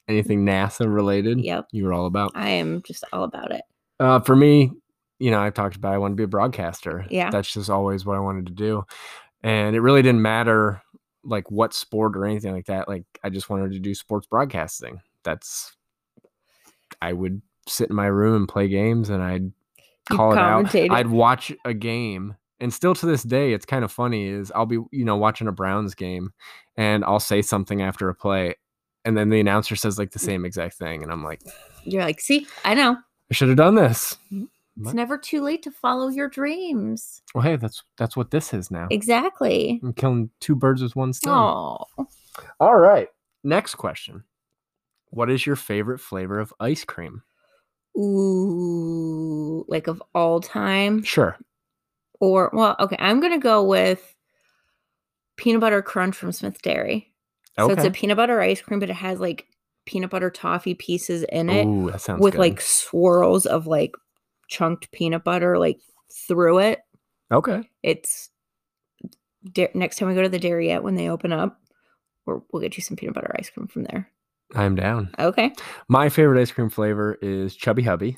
[0.06, 1.42] Anything NASA related?
[1.42, 1.68] Yep.
[1.72, 2.32] You were all about.
[2.34, 3.62] I am just all about it.
[3.98, 4.70] Uh, for me,
[5.18, 7.06] you know, I talked about I want to be a broadcaster.
[7.10, 7.30] Yeah.
[7.30, 8.84] That's just always what I wanted to do.
[9.42, 10.82] And it really didn't matter
[11.28, 12.88] like what sport or anything like that.
[12.88, 15.00] Like I just wanted to do sports broadcasting.
[15.24, 15.76] That's
[17.00, 19.52] I would sit in my room and play games and I'd
[20.10, 20.74] call it out.
[20.74, 22.36] I'd watch a game.
[22.60, 25.46] And still to this day, it's kind of funny is I'll be, you know, watching
[25.46, 26.32] a Browns game
[26.76, 28.56] and I'll say something after a play
[29.04, 30.24] and then the announcer says like the mm.
[30.24, 31.40] same exact thing and I'm like,
[31.84, 32.96] You're like, see, I know.
[33.30, 34.16] I should have done this.
[34.32, 34.48] Mm.
[34.80, 37.22] It's never too late to follow your dreams.
[37.34, 38.86] Well, hey, that's that's what this is now.
[38.90, 39.80] Exactly.
[39.82, 41.32] I'm killing two birds with one stone.
[41.98, 42.06] Oh,
[42.60, 43.08] All right.
[43.42, 44.24] Next question.
[45.10, 47.22] What is your favorite flavor of ice cream?
[48.38, 51.36] ooh, like of all time, Sure.
[52.20, 54.14] or well, okay, I'm gonna go with
[55.36, 57.12] peanut butter crunch from Smith Dairy.
[57.58, 57.74] Okay.
[57.74, 59.46] So it's a peanut butter ice cream, but it has like
[59.86, 62.40] peanut butter toffee pieces in it Ooh, that sounds with good.
[62.40, 63.94] like swirls of like
[64.48, 65.78] chunked peanut butter like
[66.26, 66.80] through it.
[67.30, 67.68] okay.
[67.82, 68.30] It's
[69.52, 71.60] da- next time we go to the dairy yet when they open up,
[72.26, 74.10] we're, we'll get you some peanut butter ice cream from there.
[74.54, 75.10] I'm down.
[75.18, 75.52] Okay.
[75.88, 78.16] My favorite ice cream flavor is Chubby Hubby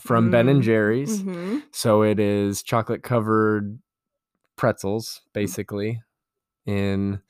[0.00, 1.20] from Ben and Mm, Jerry's.
[1.20, 3.78] hmm So it is chocolate covered
[4.56, 6.00] pretzels, basically,
[6.64, 7.20] in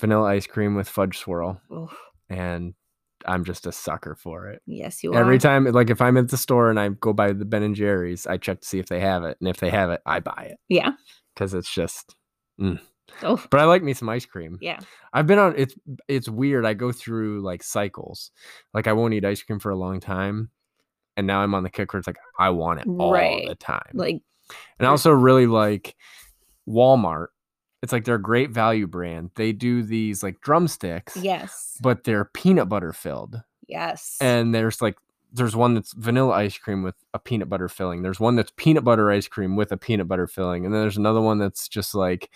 [0.00, 1.60] vanilla ice cream with fudge swirl.
[2.28, 2.74] And
[3.26, 4.62] I'm just a sucker for it.
[4.66, 5.22] yes, you Every are.
[5.24, 7.74] Every time, like if I'm at the store and I go by the Ben and
[7.74, 9.36] Jerry's, I check to see if they have it.
[9.40, 10.92] And if they have it, I buy it Yeah.
[11.34, 12.14] because it's just,
[12.60, 12.80] mm.
[13.22, 14.58] Oh, but I like me some ice cream.
[14.60, 14.80] yeah.
[15.12, 15.74] I've been on it's
[16.08, 16.66] it's weird.
[16.66, 18.30] I go through like cycles.
[18.74, 20.50] Like I won't eat ice cream for a long time.
[21.16, 23.46] And now I'm on the kick where it's like I want it all Right.
[23.48, 23.90] the time.
[23.94, 24.16] Like,
[24.78, 25.94] and I also really like
[26.68, 27.28] Walmart.
[27.82, 29.30] It's like they're a great value brand.
[29.36, 31.76] They do these like drumsticks, yes.
[31.82, 33.42] but they're peanut butter filled.
[33.68, 34.16] Yes.
[34.20, 34.96] And there's like
[35.32, 38.02] there's one that's vanilla ice cream with a peanut butter filling.
[38.02, 40.64] There's one that's peanut butter ice cream with a peanut butter filling.
[40.64, 42.30] And then there's another one that's just like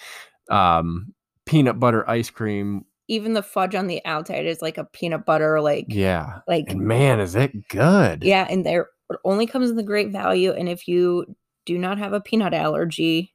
[0.51, 1.15] um
[1.47, 2.85] peanut butter ice cream.
[3.09, 6.41] even the fudge on the outside is like a peanut butter, like, Yeah.
[6.47, 8.23] like, And man, is it good.
[8.23, 8.47] yeah.
[8.49, 10.53] And there it only comes in the great value.
[10.53, 11.35] And if you
[11.67, 13.35] do not have a peanut allergy,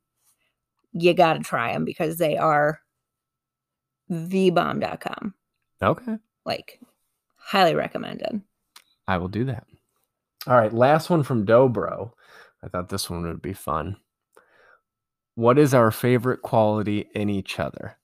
[0.97, 2.79] you got to try them because they are
[4.09, 5.33] thebomb.com.
[5.81, 6.17] Okay.
[6.45, 6.79] Like,
[7.35, 8.41] highly recommended.
[9.07, 9.67] I will do that.
[10.47, 12.11] All right, last one from Dobro.
[12.63, 13.97] I thought this one would be fun.
[15.35, 17.97] What is our favorite quality in each other?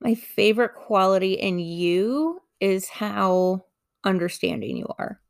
[0.00, 3.66] My favorite quality in you is how
[4.02, 5.20] understanding you are.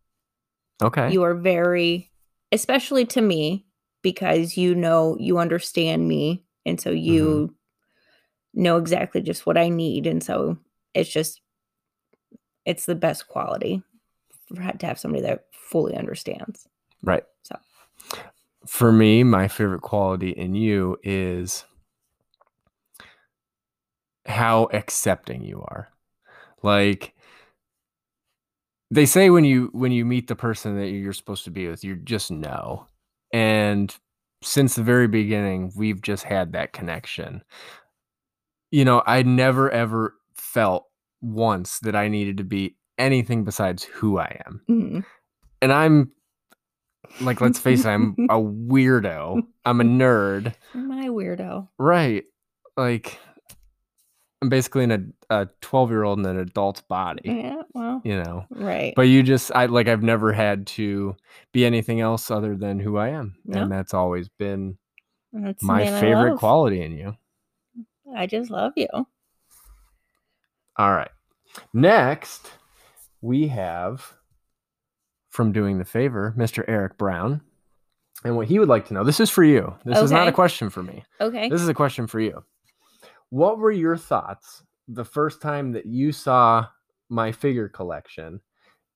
[0.83, 1.13] Okay.
[1.13, 2.11] You are very,
[2.51, 3.64] especially to me,
[4.05, 6.45] because you know, you understand me.
[6.65, 7.05] And so mm-hmm.
[7.05, 7.55] you
[8.53, 10.07] know exactly just what I need.
[10.07, 10.59] And so
[10.93, 11.41] it's just,
[12.65, 13.83] it's the best quality
[14.55, 16.69] for, to have somebody that fully understands.
[17.03, 17.25] right.
[17.43, 17.59] So.
[18.67, 21.65] For me, my favorite quality in you is
[24.27, 25.89] how accepting you are.
[26.63, 27.15] Like
[28.91, 31.85] they say when you when you meet the person that you're supposed to be with,
[31.85, 32.87] you just know.
[33.35, 33.93] And
[34.43, 37.43] since the very beginning, we've just had that connection.
[38.71, 40.87] You know, I never ever felt
[41.21, 44.61] once that I needed to be anything besides who I am.
[44.71, 45.05] Mhm.
[45.61, 46.13] And I'm
[47.21, 49.43] like, let's face it, I'm a weirdo.
[49.65, 50.55] I'm a nerd.
[50.73, 51.69] My weirdo.
[51.77, 52.25] Right.
[52.77, 53.19] Like
[54.45, 54.91] I'm basically in
[55.31, 58.45] a a 12 year old in an adult's body, Yeah, well, you know.
[58.51, 58.93] right.
[58.95, 61.17] But you just I like I've never had to
[61.53, 63.37] be anything else other than who I am.
[63.47, 63.63] No.
[63.63, 64.77] And that's always been
[65.33, 67.17] That's my favorite quality in you.
[68.15, 68.89] I just love you.
[70.77, 71.11] All right.
[71.73, 72.51] Next,
[73.23, 74.13] we have
[75.31, 76.65] from doing the favor, Mr.
[76.69, 77.41] Eric Brown.
[78.25, 79.75] And what he would like to know, this is for you.
[79.87, 81.03] This is not a question for me.
[81.19, 81.49] Okay.
[81.49, 82.45] This is a question for you.
[83.35, 86.69] What were your thoughts the first time that you saw
[87.09, 88.41] my figure collection?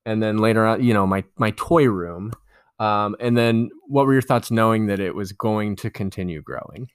[0.07, 2.31] And then later on, you know, my my toy room.
[2.79, 6.87] Um, and then what were your thoughts knowing that it was going to continue growing?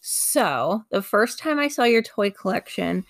[0.00, 3.04] So, the first time I saw your toy collection,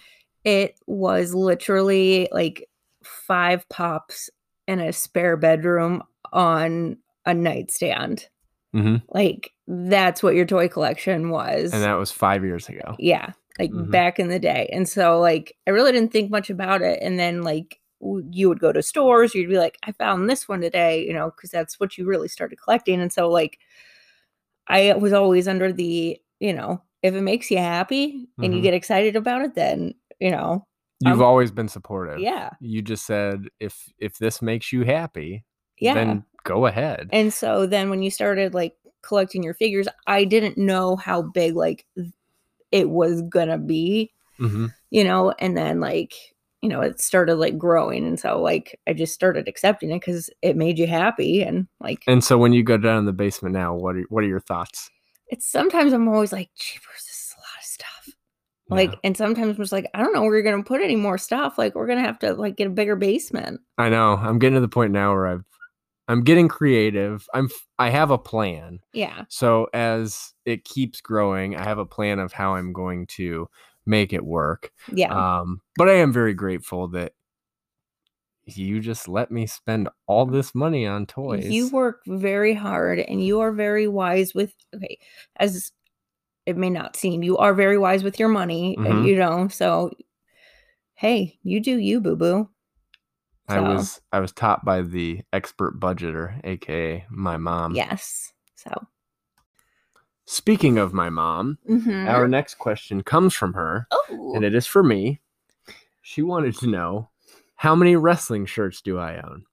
[0.45, 2.69] it was literally like
[3.03, 4.29] five pops
[4.69, 8.29] in a spare bedroom on a nightstand.
[8.75, 11.73] hmm Like, that's what your toy collection was.
[11.73, 12.97] And that was five years ago.
[12.99, 13.90] yeah, like Mhm.
[13.90, 14.68] back in the day.
[14.72, 16.98] And so, like, I really didn't think much about it.
[17.03, 20.48] And then, like, w- you would go to stores, you'd be like, I found this
[20.48, 23.01] one today, you know, because that's what you really started collecting.
[23.01, 23.59] And so, like,
[24.68, 28.62] I was always under the, you know, if it makes you happy and you Mhm.
[28.62, 30.66] get excited about it, then, you know,
[31.01, 32.20] You've always been supportive.
[32.20, 35.44] yeah, You just said if if this makes you happy,
[35.79, 35.94] yeah.
[35.94, 37.09] then go ahead.
[37.12, 41.57] and so then when you started like collecting your figures, I didn't know how big
[41.57, 41.85] like
[42.73, 46.13] it was gonna be, hmm you know, and then like,
[46.61, 48.07] you know, it started like growing.
[48.07, 51.43] And so like I just started accepting it because it made you happy.
[51.43, 54.25] And like And so when you go down in the basement now, what are what
[54.25, 54.91] are your thoughts?
[55.29, 58.09] it's sometimes I'm always like, jeepers, this is a lot of stuff.
[58.69, 58.99] Like, Yeah.
[59.05, 61.57] and sometimes I'm just like, I don't know where you're gonna put any more stuff.
[61.57, 63.61] Like, we're gonna have to like get a bigger basement.
[63.79, 64.15] I know.
[64.15, 65.45] I'm getting to the point now where I've
[66.09, 67.27] I'm getting creative.
[67.33, 68.81] I'm I have a plan.
[68.93, 69.25] Yeah.
[69.29, 73.49] So as it keeps growing, I have a plan of how I'm going to
[73.87, 74.71] make it work.
[74.93, 75.12] Yeah.
[75.12, 77.12] Um, but I am very grateful that
[78.45, 81.47] you just let me spend all this money on toys.
[81.47, 84.99] You work very hard and you are very wise with okay,
[85.37, 85.73] as
[86.47, 87.23] it may not seem.
[87.23, 89.07] You are very wise with your money, uh, Mhm.
[89.07, 89.49] you know.
[89.49, 89.93] So,
[90.95, 92.49] hey, you do you, boo boo.
[93.49, 97.75] I was I was taught by the expert budgeter, aka my mom.
[97.75, 98.33] Yes.
[98.55, 98.71] So,
[100.25, 102.09] Speaking of my mom, mhm.
[102.09, 105.21] our next question comes from her, oh, and it is for me.
[106.01, 107.09] She wanted to know
[107.57, 109.45] how many wrestling shirts do I own?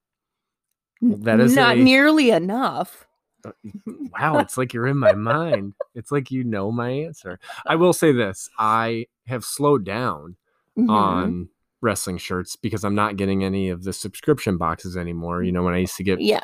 [1.01, 3.07] that is not a- nearly enough.
[4.11, 5.73] Wow, it's like you're in my mind.
[5.95, 7.39] It's like you know my answer.
[7.65, 10.37] I will say this I have slowed down
[10.77, 10.89] Mhm.
[10.89, 11.49] on
[11.81, 15.43] wrestling shirts because I'm not getting any of the subscription boxes anymore.
[15.43, 16.41] You know, when I used to get Yeah.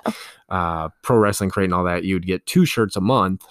[0.50, 3.46] uh, Pro Wrestling Crate and all that, you'd get two shirts a month.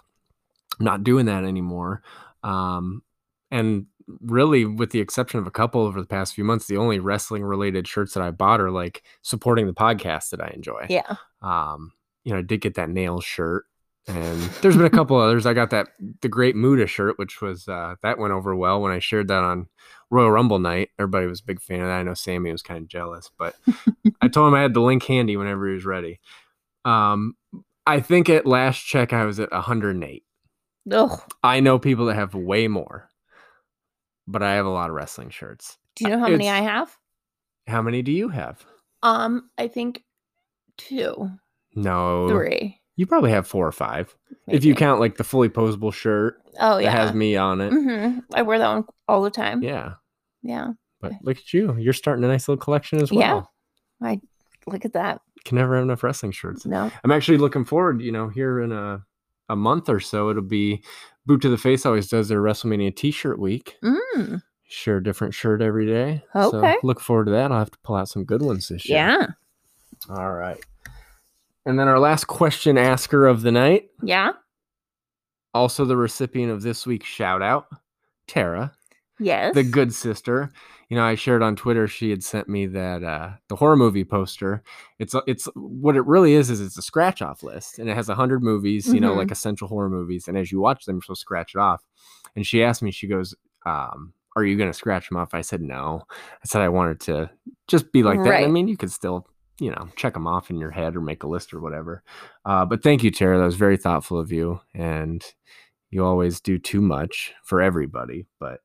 [0.79, 2.03] I'm not doing that anymore.
[2.43, 3.03] Um,
[3.51, 3.87] and
[4.21, 7.43] really, with the exception of a couple over the past few months, the only wrestling
[7.45, 10.87] related shirts that I bought are like supporting the podcast that I enjoy.
[10.91, 11.17] Yeah.
[11.43, 11.93] Um,
[12.25, 13.65] you know, I did get that Nailz shirt.
[14.07, 15.47] And there's been a couple others.
[15.47, 15.89] I got that
[16.21, 19.43] the Great Muta shirt, which was uh, that went over well when I shared that
[19.43, 19.69] on
[20.15, 20.91] Royal Rumble night.
[20.99, 21.99] Everybody was a big fan of that.
[21.99, 23.57] I know Sammy was kind of jealous, but
[24.21, 26.21] I told him I had the link handy whenever he was ready.
[26.85, 27.35] Um,
[27.87, 30.23] I think at last check I was at 108.
[30.93, 31.21] Ugh.
[31.43, 33.09] I know people that have way more,
[34.27, 35.79] but I have a lot of wrestling shirts.
[35.97, 36.97] Do you know how many I have?
[37.67, 38.65] How many do you have?
[39.03, 40.03] Um, I think
[40.77, 41.31] two,
[41.75, 42.81] No, three.
[42.97, 44.15] You probably have four or five
[44.47, 46.91] if you count like the fully posable shirt Oh that yeah.
[46.91, 47.71] has me on it.
[47.73, 49.63] hmm I wear that one all the time.
[49.63, 49.95] Yeah,
[50.45, 50.69] Yeah.
[51.01, 51.77] but look at you.
[51.79, 53.51] You're starting a nice little collection as well.
[54.01, 54.09] Yeah.
[54.09, 54.21] I
[54.67, 55.21] look at that.
[55.45, 56.65] Can never have enough wrestling shirts.
[56.65, 56.91] No.
[57.03, 59.03] I'm actually looking forward, you know, here in a
[59.51, 60.83] a month or so, it'll be
[61.27, 63.77] Boot to the Face always does their WrestleMania t-shirt week.
[63.85, 64.41] Mm.
[64.67, 66.23] Share a different shirt every day.
[66.35, 66.73] Okay.
[66.75, 67.53] So look forward to that.
[67.53, 68.99] I'll have to pull out some good ones this year.
[68.99, 69.27] Yeah.
[70.09, 70.59] All right.
[71.67, 74.33] And then our last question asker of the night, Yeah.
[75.53, 77.67] also the recipient of this week's shout out,
[78.27, 78.73] Tara,
[79.19, 79.55] Yes.
[79.55, 80.51] the good sister.
[80.91, 84.05] You know, I shared on Twitter she had sent me that uh the horror movie
[84.05, 84.63] poster.
[84.99, 88.09] It's it's what it really is is it's a scratch off list and it has
[88.09, 89.19] a hundred movies, you know, Mhm.
[89.19, 90.29] like essential horror movies.
[90.29, 91.83] And as you watch them, you're supposed to scratch it off.
[92.37, 93.35] And she asked me, she goes,
[93.67, 95.33] um, are you gonna scratch them off?
[95.33, 96.03] I said no.
[96.11, 97.31] I said I wanted to
[97.69, 98.29] just be like that.
[98.45, 99.27] I mean, you could still,
[99.61, 102.03] you know, check them off in your head or make a list or whatever.
[102.45, 103.39] Uh, but thank you, Tara.
[103.39, 104.61] That was very thoughtful of you.
[104.75, 105.25] And
[105.91, 108.61] you always do too much for everybody, but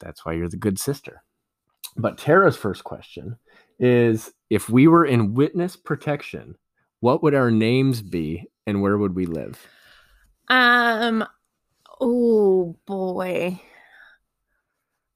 [0.00, 1.22] that's why you're the good sister.
[1.96, 3.36] But Tara's first question
[3.78, 6.56] is if we were in witness protection,
[7.00, 9.66] what would our names be and where would we live?
[10.48, 11.24] Um.
[12.00, 13.60] Oh boy.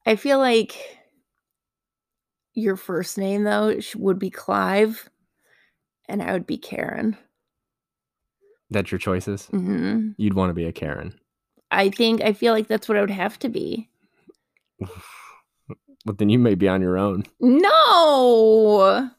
[0.06, 0.74] I feel like
[2.54, 5.08] your first name though would be Clive,
[6.08, 7.16] and I would be Karen.
[8.70, 9.46] That's your choices.
[9.46, 11.14] hmm You'd want to be a Karen.
[11.70, 13.88] I think I feel like that's what I would have to be.
[16.06, 17.24] But then you may be on your own.
[17.40, 19.10] No.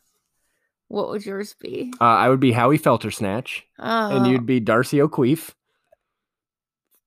[0.88, 1.93] What would yours be?
[2.02, 5.52] Uh, I would be Howie Feltersnatch, and Oh, you'd be Darcy O'Queef,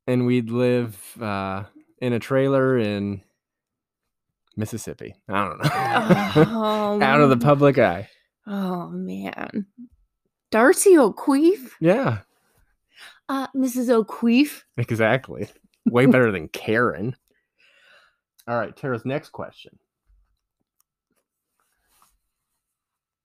[0.07, 1.65] and we'd live uh,
[2.01, 3.21] in a trailer in
[4.57, 5.17] Mississippi.
[5.29, 5.71] I don't know.
[6.53, 8.09] Oh, Out of the public eye.
[8.47, 9.67] Oh man.
[10.53, 11.73] Darcy O'Queef?
[11.81, 12.19] Yeah,
[13.29, 13.91] Uh, Mrs.
[13.91, 14.63] O'Queef?
[14.79, 15.49] exactly.
[15.85, 17.17] Way better than Karen.
[18.47, 19.79] All right, Tara's next question.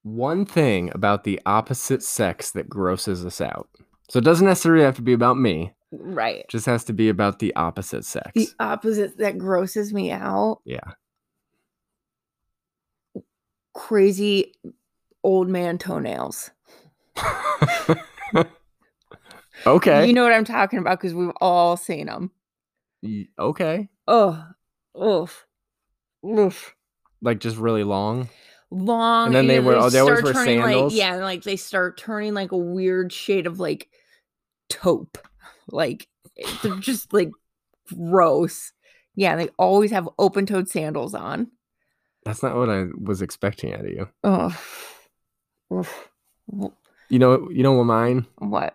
[0.04, 3.70] One thing about the opposite sex that grosses us out.
[4.10, 5.74] So it doesn't necessarily have to be about me.
[5.92, 6.40] Right.
[6.40, 8.32] It just has to be about the opposite sex.
[8.34, 10.62] The opposite that grosses me out.
[10.66, 10.80] yeah.
[13.74, 14.54] Crazy
[15.24, 16.52] old man toenails.
[19.66, 20.08] okay.
[20.08, 22.32] You know what I'm talking about because we've all seen them.
[23.38, 23.90] Okay.
[24.08, 24.44] Oh,
[24.98, 25.46] oof,
[26.26, 26.76] oof.
[27.22, 28.30] Like just really long.
[28.72, 29.28] Long.
[29.28, 30.94] And then they wear- oh, they always start wear turning, sandals?
[30.94, 33.90] Like, yeah, and, like they start turning like a weird shade of like
[34.70, 35.18] taupe.
[35.72, 36.08] Like
[36.64, 37.30] they're just like
[37.96, 38.74] gross.
[39.14, 41.52] Yeah, they always have open-toed sandals on.
[42.26, 44.10] That's not what I was expecting out of you.
[44.24, 44.60] Oh,
[45.72, 46.10] oof.
[47.10, 48.74] You know, you know what mine, what?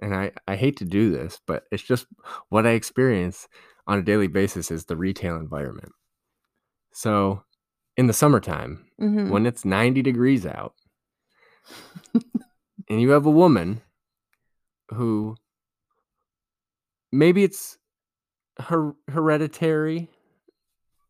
[0.00, 2.06] and I, I hate to do this, but it's just
[2.48, 3.48] what I experience
[3.86, 5.92] on a daily basis is the retail environment.
[6.92, 7.42] So
[7.96, 9.30] in the summertime, Mhm.
[9.30, 10.74] when it's 90 degrees out,
[12.88, 13.80] and you have a woman
[14.90, 15.36] who
[17.12, 17.78] maybe it's
[18.58, 20.08] her hereditary,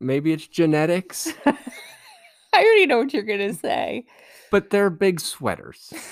[0.00, 4.06] maybe it's genetics, I already know what you're gonna say.
[4.50, 5.92] but they're big sweaters.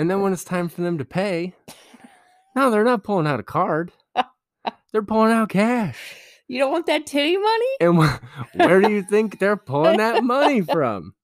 [0.00, 1.54] And then when it's time for them to pay,
[2.54, 3.90] no, they're not pulling out a card.
[4.92, 6.16] They're pulling out cash.
[6.48, 7.66] You don't want that titty money?
[7.80, 11.14] And wh- where do you think they're pulling that money from?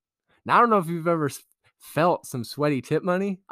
[0.44, 1.30] Now, I don't know if you've ever
[1.78, 3.40] felt some sweaty tip money.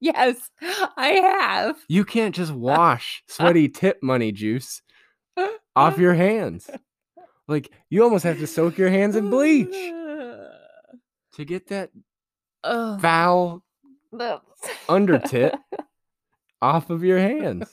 [0.00, 1.76] Yes, I have.
[1.86, 4.82] You can't just wash sweaty tip money juice
[5.76, 6.68] off your hands.
[7.46, 11.90] Like, you almost have to soak your hands in bleach to get that
[12.64, 13.00] Ugh.
[13.00, 13.62] foul
[14.18, 14.40] Ugh.
[14.88, 15.54] under tit
[16.60, 17.68] off of your hands.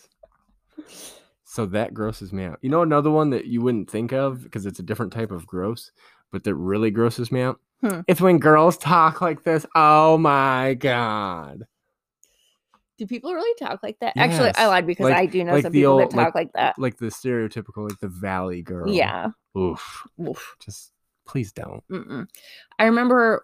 [1.52, 2.60] So that grosses me out.
[2.62, 5.48] You know another one that you wouldn't think of because it's a different type of
[5.48, 5.92] gross,
[6.32, 7.60] but that really grosses me out?
[7.82, 8.02] Hmm.
[8.08, 9.66] It's when girls talk like this.
[9.74, 11.66] Oh my god.
[13.00, 14.14] Do people really talk like that?
[14.16, 16.54] Actually, I lied because Like- I do know like some people that talk like- like,
[16.54, 16.78] that.
[16.78, 18.88] Like the stereotypical like the valley girl.
[18.88, 19.30] Yeah.
[19.58, 20.06] Oof.
[20.22, 20.56] Oof.
[20.64, 20.92] Just
[21.26, 21.84] please don't.
[21.90, 22.28] Mm-mm.
[22.78, 23.44] I remember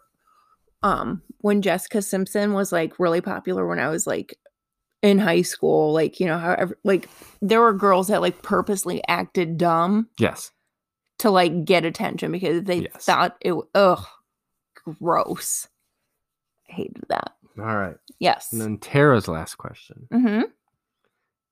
[0.84, 4.38] um when Jessica Simpson was like really popular when I was like
[5.06, 5.93] in high school.
[5.93, 7.08] Like, you know, however like
[7.41, 10.51] there were girls that like purposely acted dumb Yes.
[11.20, 13.06] to like get attention because they Yes.
[13.06, 14.06] thought it ugh
[14.99, 15.68] gross.
[16.70, 17.34] I hated that.
[17.58, 17.95] All right.
[18.20, 18.51] Yes.
[18.51, 20.08] And then Tara's last question.
[20.12, 20.41] mm-hmm.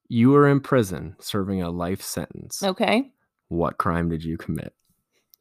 [0.09, 2.61] You were in prison serving a life sentence.
[2.61, 3.11] Okay.
[3.47, 4.73] What crime did you commit?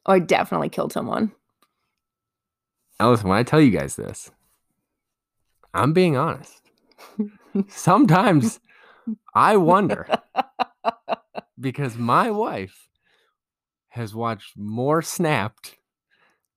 [0.05, 1.31] Oh, I definitely killed someone.
[2.99, 4.31] Listen, when I tell you guys this,
[5.73, 6.61] I'm being honest.
[7.67, 8.59] Sometimes
[9.35, 10.07] I wonder
[11.59, 12.87] because my wife
[13.89, 15.75] has watched more Snapped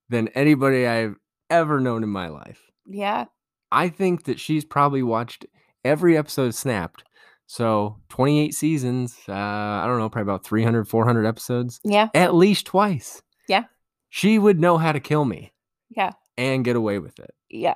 [0.09, 1.17] than anybody I've
[1.51, 2.61] ever known in my life.
[2.87, 3.27] Yeah.
[3.73, 5.45] I think that she's probably watched
[5.85, 7.05] every episode of Snapped.
[7.49, 12.09] So 28 seasons, uh, I don't know, probably about 300, 400 episodes, Yeah.
[12.15, 13.23] at least twice.
[13.49, 13.65] Yeah.
[14.09, 15.53] She would know how to kill me
[15.91, 16.13] Yeah.
[16.37, 17.31] and get away with it.
[17.51, 17.75] Yeah.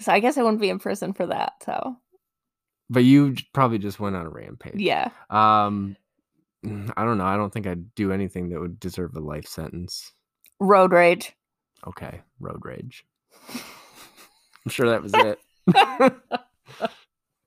[0.00, 1.54] So I guess I wouldn't be in prison for that.
[1.64, 1.96] So
[2.90, 4.74] But you probably just went on a rampage.
[4.74, 5.10] yeah.
[5.30, 5.96] Um,
[6.66, 7.24] mm, I don't know.
[7.24, 10.12] I don't think I'd do anything that would deserve a life sentence.
[10.58, 11.32] Road rage.
[11.86, 13.04] Okay, road rage.
[13.54, 15.38] I'm sure that was it.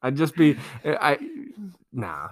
[0.02, 1.20] I'd just be, I,
[1.92, 2.30] nah.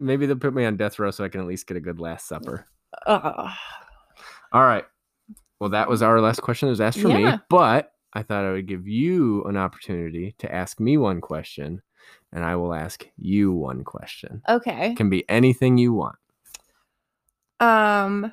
[0.00, 2.00] Maybe they'll put me on death row so I can at least get a good
[2.00, 2.66] last supper.
[3.06, 3.50] Ugh.
[4.52, 4.84] All right.
[5.60, 8.52] Well, that was our last question that was asked for me, but I thought I
[8.52, 11.82] would give you an opportunity to ask me one question,
[12.32, 14.42] and I will ask you one question.
[14.48, 14.92] Okay.
[14.92, 16.16] It can be anything you want.
[17.60, 18.32] Um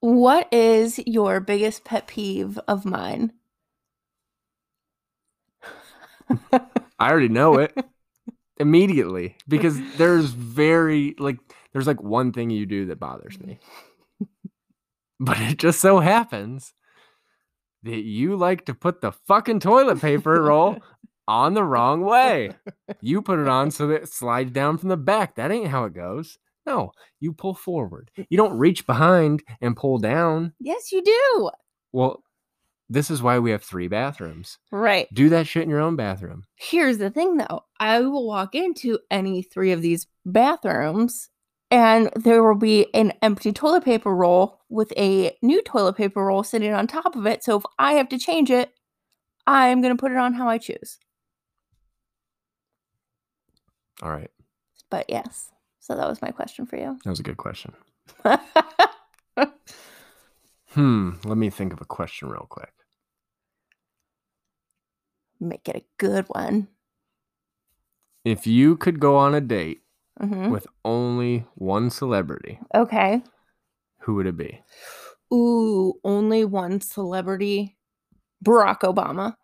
[0.00, 3.32] what is your biggest pet peeve of mine?
[6.98, 7.74] I already know it
[8.58, 11.38] immediately because there's very like
[11.72, 13.58] there's like one thing you do that bothers me.
[15.20, 16.74] But it just so happens
[17.82, 20.78] that you like to put the fucking toilet paper roll
[21.26, 22.50] on the wrong way.
[23.00, 25.34] You put it on so that it slides down from the back.
[25.34, 26.38] That ain't how it goes.
[26.66, 28.10] No, you pull forward.
[28.30, 30.54] You don't reach behind and pull down.
[30.58, 31.50] Yes, you do.
[31.92, 32.22] Well,
[32.88, 34.58] this is why we have three bathrooms.
[34.70, 35.12] Right.
[35.12, 36.44] Do that shit in your own bathroom.
[36.56, 37.64] Here's the thing though.
[37.80, 41.28] I will walk into any three of these bathrooms
[41.70, 46.42] and there will be an empty toilet paper roll with a new toilet paper roll
[46.42, 47.42] sitting on top of it.
[47.42, 48.72] So if I have to change it,
[49.46, 50.98] I'm going to put it on how I choose.
[54.04, 54.30] All right.
[54.90, 55.50] But yes.
[55.80, 56.98] So that was my question for you.
[57.04, 57.72] That was a good question.
[60.70, 61.10] Hmm.
[61.24, 62.72] Let me think of a question real quick.
[65.38, 66.66] Make it a good one.
[68.24, 69.82] If you could go on a date
[70.20, 73.22] hmm with only one celebrity, Okay.
[74.00, 74.62] who would it be?
[75.32, 77.76] Ooh, only one celebrity.
[78.44, 79.36] Barack Obama.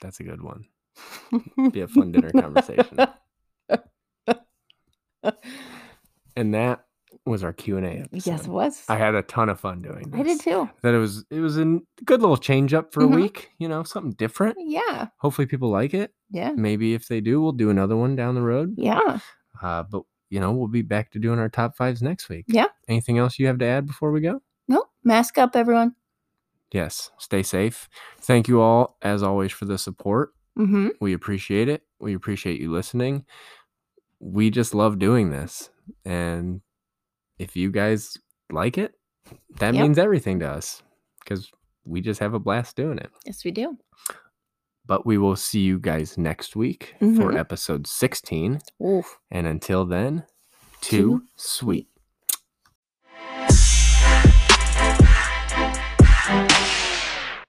[0.00, 0.64] That's a good one.
[1.72, 3.06] Be a fun dinner conversation.
[6.36, 6.84] And that
[7.26, 8.82] was our Q and A yes, it was.
[8.88, 10.20] I had a ton of fun doing this.
[10.20, 10.68] I did too.
[10.82, 13.12] That it was it was a good little change up for Mhm.
[13.12, 13.50] a week.
[13.58, 14.56] You know, something different.
[14.58, 15.08] Yeah.
[15.18, 16.12] Hopefully, people like it.
[16.30, 16.52] Yeah.
[16.56, 18.74] Maybe if they do, we'll do another one down the road.
[18.76, 19.18] Yeah.
[19.60, 22.46] Uh, but you know, we'll be back to doing our top fives next week.
[22.48, 22.66] Yeah.
[22.88, 24.40] Anything else you have to add before we go?
[24.66, 25.94] No, mask up, everyone.
[26.72, 27.10] Yes.
[27.18, 27.88] Stay safe.
[28.18, 30.30] Thank you all, as always, for the support.
[30.58, 30.88] Mm-hmm.
[31.02, 31.82] We appreciate it.
[32.00, 33.26] We appreciate you listening.
[34.20, 35.68] We just love doing this.
[36.04, 36.60] And
[37.38, 38.16] if you guys
[38.50, 38.94] like it,
[39.58, 39.82] that Yep.
[39.82, 40.82] means everything to us
[41.20, 41.50] because
[41.84, 43.10] we just have a blast doing it.
[43.26, 43.78] Yes, we do.
[44.84, 47.38] But we will see you guys next week for Mhm.
[47.38, 48.60] episode 16.
[48.84, 49.18] Oof.
[49.30, 50.26] And until then,
[50.80, 51.88] Too too sweet.